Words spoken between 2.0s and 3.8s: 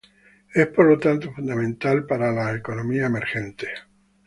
para las economías emergentes.